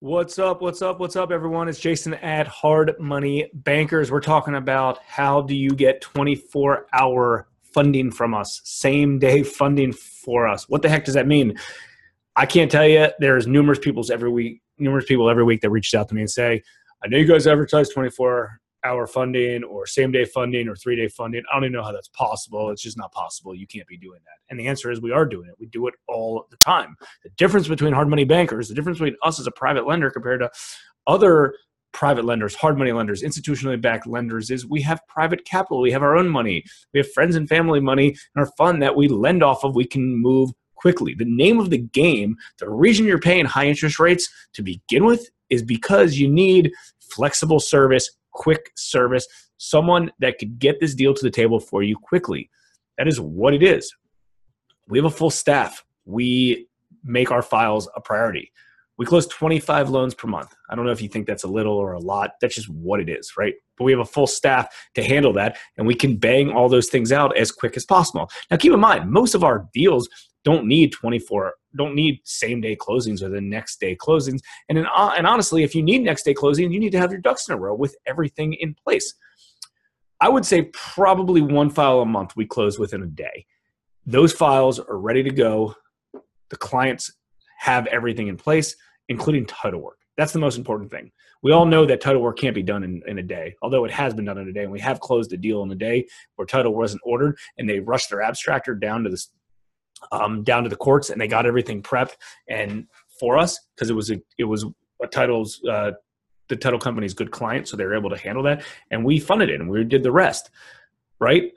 What's 0.00 0.38
up? 0.38 0.62
What's 0.62 0.80
up? 0.80 1.00
What's 1.00 1.16
up, 1.16 1.32
everyone? 1.32 1.68
It's 1.68 1.80
Jason 1.80 2.14
at 2.14 2.46
Hard 2.46 2.94
Money 3.00 3.50
Bankers. 3.52 4.12
We're 4.12 4.20
talking 4.20 4.54
about 4.54 5.00
how 5.04 5.42
do 5.42 5.56
you 5.56 5.70
get 5.70 6.00
24 6.02 6.86
hour 6.92 7.48
funding 7.74 8.12
from 8.12 8.32
us, 8.32 8.60
same 8.62 9.18
day 9.18 9.42
funding 9.42 9.92
for 9.92 10.46
us. 10.46 10.68
What 10.68 10.82
the 10.82 10.88
heck 10.88 11.04
does 11.04 11.14
that 11.14 11.26
mean? 11.26 11.58
I 12.36 12.46
can't 12.46 12.70
tell 12.70 12.86
you. 12.86 13.08
There's 13.18 13.48
numerous 13.48 13.80
people 13.80 14.04
every 14.12 14.30
week, 14.30 14.62
numerous 14.78 15.04
people 15.04 15.28
every 15.28 15.42
week 15.42 15.62
that 15.62 15.70
reached 15.70 15.96
out 15.96 16.08
to 16.10 16.14
me 16.14 16.20
and 16.20 16.30
say, 16.30 16.62
"I 17.04 17.08
know 17.08 17.18
you 17.18 17.26
guys 17.26 17.48
advertise 17.48 17.88
24 17.88 18.60
hour 18.84 19.06
funding 19.06 19.64
or 19.64 19.86
same 19.86 20.12
day 20.12 20.24
funding 20.24 20.68
or 20.68 20.76
three 20.76 20.96
day 20.96 21.08
funding. 21.08 21.42
I 21.50 21.56
don't 21.56 21.64
even 21.64 21.72
know 21.72 21.82
how 21.82 21.92
that's 21.92 22.08
possible. 22.08 22.70
It's 22.70 22.82
just 22.82 22.96
not 22.98 23.12
possible. 23.12 23.54
You 23.54 23.66
can't 23.66 23.86
be 23.86 23.96
doing 23.96 24.20
that. 24.24 24.50
And 24.50 24.58
the 24.58 24.66
answer 24.66 24.90
is 24.90 25.00
we 25.00 25.12
are 25.12 25.26
doing 25.26 25.48
it. 25.48 25.56
We 25.58 25.66
do 25.66 25.86
it 25.88 25.94
all 26.06 26.46
the 26.50 26.56
time. 26.58 26.96
The 27.24 27.30
difference 27.30 27.68
between 27.68 27.92
hard 27.92 28.08
money 28.08 28.24
bankers, 28.24 28.68
the 28.68 28.74
difference 28.74 28.98
between 28.98 29.16
us 29.22 29.40
as 29.40 29.46
a 29.46 29.52
private 29.52 29.86
lender 29.86 30.10
compared 30.10 30.40
to 30.40 30.50
other 31.06 31.54
private 31.92 32.24
lenders, 32.24 32.54
hard 32.54 32.78
money 32.78 32.92
lenders, 32.92 33.22
institutionally 33.22 33.80
backed 33.80 34.06
lenders 34.06 34.50
is 34.50 34.66
we 34.66 34.80
have 34.82 35.00
private 35.08 35.44
capital. 35.44 35.80
We 35.80 35.90
have 35.90 36.02
our 36.02 36.16
own 36.16 36.28
money. 36.28 36.62
We 36.92 37.00
have 37.00 37.10
friends 37.12 37.34
and 37.34 37.48
family 37.48 37.80
money 37.80 38.08
in 38.08 38.40
our 38.40 38.50
fund 38.58 38.82
that 38.82 38.94
we 38.94 39.08
lend 39.08 39.42
off 39.42 39.64
of. 39.64 39.74
We 39.74 39.86
can 39.86 40.16
move 40.16 40.50
quickly. 40.76 41.14
The 41.14 41.24
name 41.24 41.58
of 41.58 41.70
the 41.70 41.78
game, 41.78 42.36
the 42.58 42.70
reason 42.70 43.06
you're 43.06 43.18
paying 43.18 43.46
high 43.46 43.66
interest 43.66 43.98
rates 43.98 44.28
to 44.52 44.62
begin 44.62 45.04
with 45.04 45.28
is 45.50 45.62
because 45.62 46.18
you 46.18 46.28
need 46.28 46.70
flexible 47.00 47.58
service 47.58 48.10
quick 48.38 48.70
service, 48.76 49.26
someone 49.58 50.10
that 50.20 50.38
could 50.38 50.58
get 50.58 50.78
this 50.80 50.94
deal 50.94 51.12
to 51.12 51.24
the 51.24 51.30
table 51.30 51.58
for 51.58 51.82
you 51.82 51.96
quickly. 51.96 52.48
That 52.96 53.08
is 53.08 53.20
what 53.20 53.52
it 53.52 53.62
is. 53.62 53.92
We 54.88 54.98
have 54.98 55.04
a 55.04 55.10
full 55.10 55.30
staff. 55.30 55.84
We 56.04 56.68
make 57.02 57.30
our 57.30 57.42
files 57.42 57.88
a 57.96 58.00
priority. 58.00 58.52
We 58.96 59.06
close 59.06 59.26
25 59.26 59.90
loans 59.90 60.14
per 60.14 60.26
month. 60.26 60.54
I 60.70 60.74
don't 60.74 60.84
know 60.84 60.92
if 60.92 61.02
you 61.02 61.08
think 61.08 61.26
that's 61.26 61.44
a 61.44 61.48
little 61.48 61.74
or 61.76 61.92
a 61.92 62.00
lot. 62.00 62.32
That's 62.40 62.54
just 62.54 62.68
what 62.68 63.00
it 63.00 63.08
is, 63.08 63.32
right? 63.36 63.54
But 63.76 63.84
we 63.84 63.92
have 63.92 64.00
a 64.00 64.04
full 64.04 64.26
staff 64.26 64.66
to 64.94 65.04
handle 65.04 65.32
that, 65.34 65.56
and 65.76 65.86
we 65.86 65.94
can 65.94 66.16
bang 66.16 66.50
all 66.50 66.68
those 66.68 66.88
things 66.88 67.12
out 67.12 67.36
as 67.36 67.52
quick 67.52 67.76
as 67.76 67.84
possible. 67.84 68.28
Now, 68.50 68.56
keep 68.56 68.72
in 68.72 68.80
mind, 68.80 69.10
most 69.10 69.34
of 69.34 69.44
our 69.44 69.68
deals 69.72 70.08
don't 70.48 70.66
need 70.66 70.90
24 70.92 71.52
don't 71.76 71.94
need 71.94 72.20
same 72.24 72.62
day 72.62 72.74
closings 72.74 73.22
or 73.22 73.28
the 73.28 73.42
next 73.42 73.78
day 73.80 73.94
closings. 73.94 74.40
And, 74.70 74.78
in, 74.78 74.86
uh, 74.86 75.12
and 75.14 75.26
honestly 75.26 75.62
if 75.62 75.74
you 75.74 75.82
need 75.82 76.02
next 76.02 76.22
day 76.22 76.32
closing 76.32 76.72
you 76.72 76.80
need 76.80 76.92
to 76.92 76.98
have 76.98 77.12
your 77.12 77.20
ducks 77.20 77.46
in 77.46 77.54
a 77.54 77.58
row 77.58 77.74
with 77.74 77.94
everything 78.06 78.54
in 78.54 78.74
place. 78.74 79.12
I 80.22 80.30
would 80.30 80.46
say 80.46 80.70
probably 80.72 81.42
one 81.42 81.68
file 81.68 82.00
a 82.00 82.06
month 82.06 82.34
we 82.34 82.46
close 82.46 82.78
within 82.78 83.02
a 83.02 83.06
day. 83.06 83.44
Those 84.06 84.32
files 84.32 84.80
are 84.80 84.96
ready 84.96 85.22
to 85.22 85.30
go. 85.30 85.74
The 86.48 86.56
clients 86.56 87.12
have 87.58 87.86
everything 87.88 88.28
in 88.28 88.38
place 88.38 88.74
including 89.10 89.44
title 89.44 89.82
work. 89.82 89.98
That's 90.16 90.32
the 90.32 90.38
most 90.38 90.56
important 90.56 90.90
thing. 90.90 91.12
We 91.42 91.52
all 91.52 91.66
know 91.66 91.84
that 91.86 92.00
title 92.00 92.22
work 92.22 92.38
can't 92.38 92.54
be 92.54 92.62
done 92.62 92.82
in, 92.82 93.02
in 93.06 93.18
a 93.18 93.22
day 93.22 93.54
although 93.60 93.84
it 93.84 93.90
has 93.90 94.14
been 94.14 94.24
done 94.24 94.38
in 94.38 94.48
a 94.48 94.52
day 94.54 94.62
and 94.62 94.72
we 94.72 94.80
have 94.80 95.00
closed 95.00 95.30
a 95.34 95.36
deal 95.36 95.62
in 95.62 95.70
a 95.70 95.82
day 95.88 96.06
where 96.36 96.46
title 96.46 96.74
wasn't 96.74 97.02
ordered 97.04 97.36
and 97.58 97.68
they 97.68 97.80
rushed 97.80 98.08
their 98.08 98.20
abstractor 98.20 98.80
down 98.80 99.04
to 99.04 99.10
the 99.10 99.22
um, 100.12 100.42
down 100.42 100.62
to 100.64 100.68
the 100.68 100.76
courts, 100.76 101.10
and 101.10 101.20
they 101.20 101.28
got 101.28 101.46
everything 101.46 101.82
prepped 101.82 102.16
and 102.48 102.86
for 103.18 103.36
us 103.36 103.58
because 103.74 103.90
it 103.90 103.94
was 103.94 104.10
a 104.10 104.20
it 104.38 104.44
was 104.44 104.64
a 105.02 105.06
title's 105.06 105.62
uh, 105.64 105.92
the 106.48 106.56
title 106.56 106.78
company's 106.78 107.14
good 107.14 107.30
client, 107.30 107.68
so 107.68 107.76
they 107.76 107.84
were 107.84 107.96
able 107.96 108.10
to 108.10 108.18
handle 108.18 108.42
that, 108.44 108.62
and 108.90 109.04
we 109.04 109.18
funded 109.18 109.50
it 109.50 109.60
and 109.60 109.68
we 109.68 109.84
did 109.84 110.02
the 110.02 110.12
rest, 110.12 110.50
right? 111.18 111.52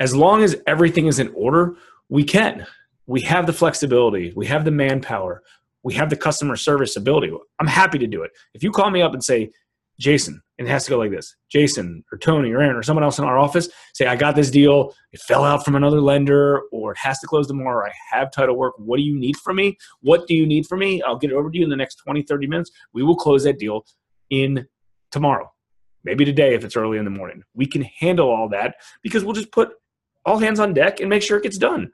As 0.00 0.14
long 0.14 0.42
as 0.42 0.56
everything 0.66 1.06
is 1.06 1.18
in 1.18 1.28
order, 1.34 1.76
we 2.08 2.24
can. 2.24 2.66
We 3.06 3.20
have 3.22 3.46
the 3.46 3.52
flexibility, 3.52 4.32
we 4.34 4.46
have 4.46 4.64
the 4.64 4.70
manpower, 4.70 5.42
we 5.82 5.94
have 5.94 6.08
the 6.08 6.16
customer 6.16 6.56
service 6.56 6.96
ability. 6.96 7.32
I'm 7.58 7.66
happy 7.66 7.98
to 7.98 8.06
do 8.06 8.22
it. 8.22 8.30
If 8.54 8.62
you 8.62 8.70
call 8.70 8.90
me 8.90 9.02
up 9.02 9.12
and 9.12 9.22
say, 9.22 9.50
Jason, 10.02 10.42
and 10.58 10.66
it 10.66 10.70
has 10.70 10.84
to 10.84 10.90
go 10.90 10.98
like 10.98 11.12
this 11.12 11.36
Jason 11.48 12.04
or 12.10 12.18
Tony 12.18 12.50
or 12.50 12.60
Aaron 12.60 12.76
or 12.76 12.82
someone 12.82 13.04
else 13.04 13.18
in 13.18 13.24
our 13.24 13.38
office 13.38 13.68
say, 13.94 14.06
I 14.06 14.16
got 14.16 14.34
this 14.34 14.50
deal. 14.50 14.92
It 15.12 15.20
fell 15.20 15.44
out 15.44 15.64
from 15.64 15.76
another 15.76 16.00
lender 16.00 16.62
or 16.72 16.92
it 16.92 16.98
has 16.98 17.20
to 17.20 17.26
close 17.26 17.46
tomorrow. 17.46 17.86
I 17.86 17.92
have 18.10 18.32
title 18.32 18.56
work. 18.56 18.74
What 18.78 18.96
do 18.96 19.02
you 19.02 19.16
need 19.16 19.36
from 19.36 19.56
me? 19.56 19.78
What 20.00 20.26
do 20.26 20.34
you 20.34 20.44
need 20.44 20.66
from 20.66 20.80
me? 20.80 21.00
I'll 21.02 21.16
get 21.16 21.30
it 21.30 21.34
over 21.34 21.50
to 21.50 21.56
you 21.56 21.64
in 21.64 21.70
the 21.70 21.76
next 21.76 21.96
20, 21.96 22.22
30 22.22 22.46
minutes. 22.48 22.70
We 22.92 23.02
will 23.02 23.16
close 23.16 23.44
that 23.44 23.58
deal 23.58 23.86
in 24.30 24.66
tomorrow, 25.12 25.50
maybe 26.02 26.24
today 26.24 26.54
if 26.54 26.64
it's 26.64 26.76
early 26.76 26.98
in 26.98 27.04
the 27.04 27.10
morning. 27.10 27.42
We 27.54 27.66
can 27.66 27.82
handle 27.82 28.28
all 28.28 28.48
that 28.48 28.74
because 29.02 29.24
we'll 29.24 29.34
just 29.34 29.52
put 29.52 29.70
all 30.26 30.38
hands 30.38 30.58
on 30.58 30.74
deck 30.74 31.00
and 31.00 31.08
make 31.08 31.22
sure 31.22 31.38
it 31.38 31.44
gets 31.44 31.58
done. 31.58 31.90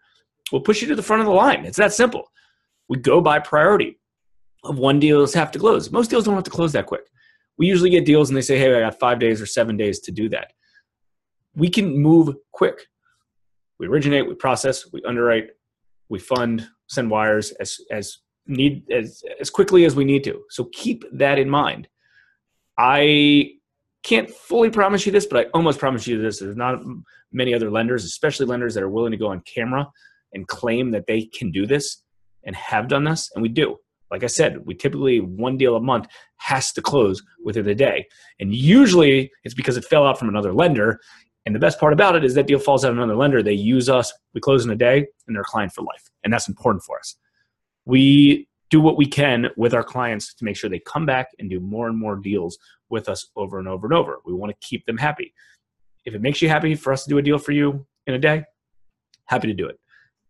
We'll 0.51 0.63
push 0.63 0.81
you 0.81 0.89
to 0.89 0.97
the 0.97 1.03
front 1.03 1.21
of 1.21 1.27
the 1.27 1.33
line. 1.35 1.67
It's 1.67 1.77
that 1.77 1.93
simple. 1.93 2.25
We 2.89 2.97
go 2.99 3.21
by 3.21 3.39
priority 3.39 3.99
of 4.65 4.79
one 4.79 4.99
deals 4.99 5.35
have 5.35 5.51
to 5.53 5.59
close. 5.59 5.91
Most 5.91 6.09
deals 6.09 6.25
don't 6.25 6.35
have 6.35 6.45
to 6.45 6.51
close 6.51 6.73
that 6.73 6.87
quick 6.87 7.03
we 7.59 7.67
usually 7.67 7.91
get 7.91 8.07
deals 8.07 8.31
and 8.31 8.37
they 8.37 8.43
say, 8.43 8.59
hey, 8.59 8.75
I 8.75 8.81
got 8.81 8.99
five 8.99 9.19
days 9.19 9.43
or 9.43 9.47
seven 9.47 9.77
days 9.77 9.99
to 10.01 10.13
do 10.13 10.29
that. 10.31 10.53
We 11.55 11.69
can 11.69 11.99
move 11.99 12.35
quick. 12.53 12.87
We 13.79 13.89
originate, 13.89 14.27
we 14.29 14.35
process, 14.35 14.91
we 14.93 15.03
underwrite, 15.03 15.51
we 16.09 16.19
fund, 16.19 16.69
send 16.87 17.11
wires 17.11 17.51
as 17.53 17.79
as 17.91 18.19
need 18.47 18.91
as 18.91 19.23
as 19.41 19.51
quickly 19.51 19.85
as 19.85 19.95
we 19.95 20.05
need 20.05 20.25
to. 20.25 20.43
So 20.51 20.69
keep 20.73 21.05
that 21.13 21.39
in 21.39 21.51
mind. 21.51 21.89
I 22.79 23.53
can't 24.05 24.31
fully 24.31 24.71
promise 24.71 25.05
you 25.05 25.13
this, 25.13 25.27
but 25.27 25.47
I 25.47 25.51
almost 25.51 25.79
promise 25.79 26.07
you 26.07 26.23
this. 26.23 26.39
There's 26.39 26.57
not 26.57 26.81
many 27.33 27.53
other 27.55 27.71
lenders, 27.71 28.05
especially 28.05 28.47
lenders 28.47 28.75
that 28.75 28.83
are 28.83 28.89
willing 28.89 29.11
to 29.11 29.19
go 29.19 29.29
on 29.29 29.43
camera 29.43 29.87
and 30.33 30.47
claim 30.47 30.93
that 30.93 31.07
they 31.07 31.23
can 31.27 31.51
do 31.51 31.67
this 31.67 32.03
and 32.45 32.55
have 32.55 32.89
done 32.89 33.05
this, 33.05 33.31
and 33.35 33.43
we 33.43 33.49
do. 33.49 33.77
Like 34.11 34.25
I 34.25 34.27
said, 34.27 34.65
we 34.67 34.75
typically 34.75 35.21
one 35.21 35.57
deal 35.57 35.77
a 35.77 35.81
month 35.81 36.07
has 36.37 36.73
to 36.73 36.83
close 36.83 37.23
within 37.45 37.69
a 37.69 37.75
day. 37.75 38.07
And 38.41 38.55
usually 38.55 39.31
it's 39.45 39.55
because 39.55 39.77
it 39.77 39.85
fell 39.85 40.07
out 40.07 40.19
from 40.19 40.29
another 40.29 40.53
lender. 40.53 41.01
And 41.47 41.55
the 41.55 41.59
best 41.59 41.79
part 41.79 41.93
about 41.93 42.17
it 42.17 42.25
is 42.25 42.35
that 42.35 42.47
deal 42.47 42.59
falls 42.59 42.85
out 42.85 42.93
another 42.93 43.17
lender. 43.17 43.43
They 43.43 43.53
use 43.53 43.89
us, 43.89 44.13
we 44.35 44.41
close 44.41 44.65
in 44.65 44.71
a 44.71 44.77
day, 44.77 45.07
and 45.27 45.35
they're 45.35 45.43
a 45.43 45.45
client 45.45 45.73
for 45.73 45.83
life. 45.83 46.11
And 46.25 46.33
that's 46.33 46.49
important 46.49 46.85
for 46.85 46.99
us. 46.99 47.17
We 47.85 48.49
do 48.71 48.81
what 48.81 48.99
we 48.99 49.07
can 49.07 49.47
with 49.57 49.73
our 49.73 49.83
clients 49.83 50.35
to 50.35 50.45
make 50.45 50.57
sure 50.57 50.69
they 50.69 50.81
come 50.81 51.07
back 51.07 51.29
and 51.39 51.49
do 51.49 51.61
more 51.61 51.89
and 51.89 51.99
more 51.99 52.17
deals 52.17 52.59
with 52.91 53.09
us 53.09 53.29
over 53.37 53.59
and 53.59 53.69
over 53.69 53.87
and 53.87 53.95
over. 53.95 54.19
We 54.27 54.35
want 54.35 54.51
to 54.51 54.67
keep 54.67 54.85
them 54.87 54.99
happy. 54.99 55.33
If 56.05 56.15
it 56.15 56.23
makes 56.23 56.43
you 56.43 56.49
happy 56.49 56.75
for 56.75 56.93
us 56.93 57.05
to 57.05 57.11
do 57.11 57.19
a 57.19 57.23
deal 57.23 57.39
for 57.39 57.53
you 57.53 57.87
in 58.07 58.15
a 58.15 58.19
day, 58.19 58.45
happy 59.27 59.47
to 59.47 59.55
do 59.55 59.67
it. 59.67 59.79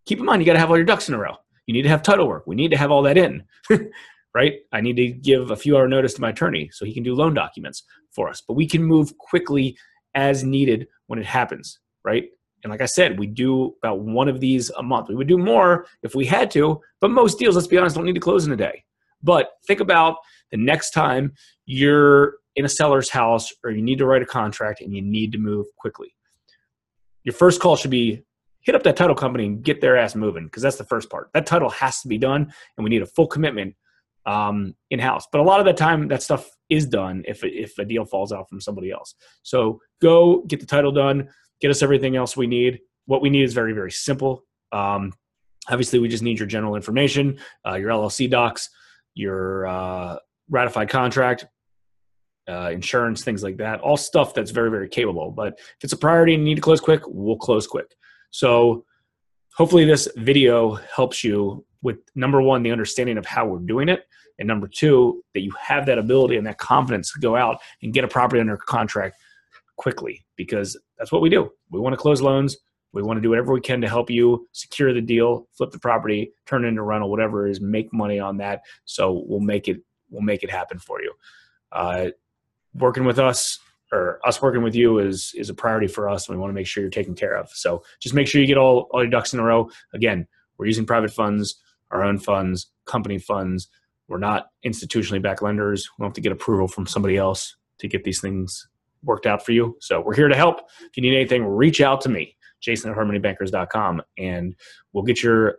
Keep 0.07 0.21
in 0.21 0.25
mind, 0.25 0.41
you 0.41 0.47
got 0.47 0.55
to 0.55 0.59
have 0.59 0.71
all 0.71 0.77
your 0.77 0.87
ducks 0.87 1.09
in 1.09 1.15
a 1.15 1.19
row. 1.19 1.37
You 1.69 1.75
need 1.75 1.83
to 1.83 1.91
have 1.91 2.03
title 2.03 2.27
work. 2.27 2.45
We 2.47 2.57
need 2.57 2.71
to 2.71 2.79
have 2.79 2.91
all 2.91 3.03
that 3.03 3.19
in, 3.19 3.45
right? 4.35 4.55
I 4.73 4.81
need 4.81 4.97
to 4.97 5.09
give 5.09 5.51
a 5.51 5.57
few 5.57 5.77
hour 5.77 5.87
notice 5.87 6.15
to 6.15 6.23
my 6.23 6.31
attorney 6.31 6.71
so 6.73 6.87
he 6.87 6.95
can 6.95 7.03
do 7.03 7.15
loan 7.15 7.35
documents 7.35 7.85
for 8.11 8.31
us. 8.31 8.43
But 8.49 8.55
we 8.55 8.67
can 8.67 8.83
move 8.83 9.17
quickly 9.19 9.77
as 10.15 10.43
needed 10.43 10.89
when 11.09 11.19
it 11.19 11.27
happens, 11.27 11.79
right? 12.07 12.25
And 12.65 12.71
like 12.71 12.81
I 12.81 12.87
said, 12.87 13.19
we 13.19 13.27
do 13.27 13.75
about 13.85 14.01
one 14.01 14.29
of 14.29 14.41
these 14.41 14.71
a 14.71 14.83
month. 14.83 15.11
We 15.11 15.15
would 15.15 15.29
do 15.29 15.37
more 15.37 15.85
if 16.03 16.15
we 16.15 16.25
had 16.25 16.51
to, 16.53 16.81
but 17.03 17.11
most 17.11 17.39
deals, 17.39 17.55
let's 17.55 17.69
be 17.69 17.77
honest, 17.77 17.97
don't 17.97 18.07
need 18.07 18.15
to 18.15 18.21
close 18.21 18.47
in 18.47 18.53
a 18.53 18.57
day. 18.57 18.83
But 19.23 19.51
think 19.67 19.81
about 19.81 20.17
the 20.51 20.57
next 20.57 20.93
time 20.93 21.35
you're 21.67 22.37
in 22.57 22.65
a 22.65 22.69
seller's 22.69 23.11
house 23.11 23.53
or 23.63 23.73
you 23.73 23.83
need 23.83 23.99
to 23.99 24.07
write 24.07 24.23
a 24.23 24.27
contract 24.27 24.81
and 24.81 24.97
you 24.97 25.03
need 25.03 25.33
to 25.33 25.39
move 25.39 25.67
quickly. 25.77 26.15
Your 27.25 27.35
first 27.35 27.61
call 27.61 27.77
should 27.77 27.91
be 27.91 28.23
hit 28.61 28.75
up 28.75 28.83
that 28.83 28.97
title 28.97 29.15
company 29.15 29.47
and 29.47 29.63
get 29.63 29.81
their 29.81 29.97
ass 29.97 30.15
moving 30.15 30.45
because 30.45 30.63
that's 30.63 30.77
the 30.77 30.85
first 30.85 31.11
part. 31.11 31.31
That 31.35 31.47
title 31.47 31.71
has 31.71 32.01
to 32.03 32.09
be 32.09 32.19
done, 32.19 32.53
and 32.77 32.85
we 32.85 32.91
need 32.91 33.03
a 33.03 33.07
full 33.07 33.27
commitment 33.27 33.75
um, 34.27 34.75
in 34.91 34.99
house. 34.99 35.27
But 35.31 35.41
a 35.41 35.45
lot 35.45 35.61
of 35.61 35.67
the 35.67 35.73
time, 35.73 36.09
that 36.09 36.23
stuff 36.23 36.49
is 36.69 36.87
done 36.87 37.25
if 37.27 37.43
if 37.45 37.79
a 37.79 37.85
deal 37.85 38.05
falls 38.05 38.33
out 38.33 38.49
from 38.49 38.61
somebody 38.61 38.91
else. 38.91 39.15
So 39.43 39.81
go 40.03 40.43
get 40.43 40.61
the 40.61 40.67
title 40.67 40.93
done, 40.93 41.29
get 41.61 41.71
us 41.71 41.83
everything 41.83 42.17
else 42.17 42.37
we 42.37 42.47
need. 42.47 42.81
What 43.07 43.23
we 43.23 43.31
need 43.31 43.45
is 43.45 43.55
very 43.55 43.73
very 43.73 43.93
simple. 43.93 44.45
Um, 44.73 45.13
obviously, 45.71 45.99
we 45.99 46.09
just 46.09 46.23
need 46.23 46.39
your 46.39 46.49
general 46.49 46.77
information, 46.77 47.39
uh, 47.67 47.75
your 47.75 47.91
LLC 47.91 48.29
docs, 48.31 48.69
your 49.15 49.67
uh, 49.67 50.17
ratified 50.51 50.89
contract, 50.91 51.47
uh, 52.49 52.71
insurance, 52.71 53.23
things 53.23 53.43
like 53.43 53.59
that. 53.59 53.81
All 53.81 53.97
stuff 53.97 54.35
that's 54.35 54.51
very, 54.51 54.71
very 54.71 54.89
capable. 54.89 55.31
But 55.31 55.55
if 55.59 55.85
it's 55.85 55.93
a 55.93 55.99
priority 55.99 56.35
and 56.35 56.43
you 56.43 56.51
need 56.51 56.57
to 56.57 56.63
close 56.63 56.81
quick, 56.81 57.03
we'll 57.07 57.37
close 57.37 57.67
quick. 57.67 57.95
So 58.31 58.85
hopefully 59.55 59.85
this 59.85 60.09
video 60.17 60.75
helps 60.95 61.25
you 61.25 61.65
with 61.83 61.99
number 62.15 62.43
one, 62.43 62.63
the 62.63 62.73
understanding 62.73 63.19
of 63.19 63.27
how 63.27 63.47
we're 63.47 63.59
doing 63.59 63.89
it. 63.89 64.05
And 64.39 64.47
number 64.47 64.69
two, 64.69 65.25
that 65.35 65.41
you 65.41 65.53
have 65.61 65.87
that 65.87 65.99
ability 65.99 66.37
and 66.37 66.47
that 66.47 66.59
confidence 66.59 67.13
to 67.13 67.21
go 67.21 67.37
out 67.37 67.59
and 67.83 67.93
get 67.93 68.05
a 68.05 68.09
property 68.09 68.41
under 68.41 68.57
contract 68.57 69.17
quickly 69.77 70.25
because 70.37 70.79
that's 70.97 71.11
what 71.11 71.23
we 71.23 71.29
do. 71.29 71.51
We 71.71 71.81
want 71.81 71.93
to 71.93 71.97
close 71.97 72.23
loans. 72.23 72.57
We 72.93 73.03
want 73.03 73.19
to 73.19 73.21
do 73.21 73.31
whatever 73.31 73.53
we 73.53 73.61
can 73.61 73.81
to 73.81 73.89
help 73.89 74.11
you 74.11 74.47
secure 74.53 74.95
the 74.95 75.01
deal, 75.01 75.49
flip 75.53 75.71
the 75.71 75.79
property, 75.79 76.33
turn 76.47 76.65
it 76.65 76.69
into 76.69 76.83
rental, 76.83 77.11
whatever 77.11 77.47
is, 77.47 77.61
make 77.61 77.93
money 77.93 78.19
on 78.19 78.39
that. 78.39 78.63
So 78.85 79.25
we'll 79.27 79.41
make 79.41 79.69
it 79.69 79.83
we'll 80.11 80.23
make 80.23 80.43
it 80.43 80.51
happen 80.51 80.79
for 80.79 81.03
you. 81.03 81.13
Uh, 81.71 82.09
working 82.75 83.05
with 83.05 83.19
us 83.19 83.59
or 83.93 84.21
us 84.27 84.43
working 84.43 84.63
with 84.63 84.75
you 84.75 84.99
is 84.99 85.33
is 85.35 85.51
a 85.51 85.55
priority 85.55 85.87
for 85.87 86.09
us 86.09 86.29
and 86.29 86.37
we 86.37 86.41
want 86.41 86.51
to 86.51 86.55
make 86.55 86.67
sure 86.67 86.83
you're 86.83 86.91
taken 86.91 87.15
care 87.15 87.35
of 87.35 87.51
so 87.51 87.83
just 88.01 88.15
make 88.15 88.27
sure 88.27 88.41
you 88.41 88.47
get 88.47 88.59
all, 88.59 88.89
all 88.91 89.03
your 89.03 89.11
ducks 89.11 89.33
in 89.33 89.41
a 89.41 89.43
row 89.45 89.69
again 89.95 90.27
we're 90.59 90.67
using 90.67 90.87
private 90.87 91.11
funds 91.11 91.61
our 91.91 92.05
own 92.05 92.19
funds 92.19 92.71
company 92.87 93.19
funds 93.19 93.69
We're 94.09 94.19
not 94.19 94.47
institutionally 94.67 95.23
backed 95.23 95.43
lenders. 95.43 95.89
We 95.99 96.03
don't 96.03 96.09
have 96.09 96.15
to 96.15 96.21
get 96.21 96.33
approval 96.33 96.67
from 96.67 96.87
somebody 96.87 97.17
else 97.17 97.57
to 97.79 97.89
get 97.89 98.05
these 98.05 98.21
things 98.21 98.67
worked 99.05 99.27
out 99.27 99.45
for 99.45 99.53
you. 99.53 99.77
So 99.81 100.01
we're 100.01 100.17
here 100.17 100.29
to 100.29 100.35
help. 100.35 100.63
If 100.81 100.97
you 100.97 101.03
need 101.03 101.15
anything, 101.15 101.45
reach 101.45 101.81
out 101.81 102.01
to 102.03 102.09
me, 102.09 102.37
jason 102.61 102.91
at 102.91 102.97
hardmoneybankers.com, 102.97 104.03
and 104.17 104.57
we'll 104.93 105.05
get 105.05 105.23
your 105.23 105.57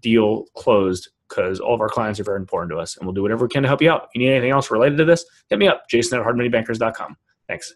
deal 0.00 0.46
closed 0.56 1.10
because 1.28 1.60
all 1.60 1.74
of 1.74 1.80
our 1.80 1.88
clients 1.88 2.18
are 2.18 2.24
very 2.24 2.38
important 2.38 2.70
to 2.72 2.78
us 2.78 2.96
and 2.96 3.06
we'll 3.06 3.14
do 3.14 3.22
whatever 3.22 3.44
we 3.44 3.48
can 3.48 3.62
to 3.62 3.68
help 3.68 3.82
you 3.82 3.90
out. 3.90 4.04
If 4.04 4.08
you 4.14 4.20
need 4.20 4.32
anything 4.32 4.50
else 4.50 4.70
related 4.70 4.98
to 4.98 5.04
this, 5.04 5.24
hit 5.48 5.58
me 5.58 5.68
up, 5.68 5.84
jason 5.88 6.18
at 6.18 6.26
hardmoneybankers.com. 6.26 7.16
Thanks. 7.48 7.74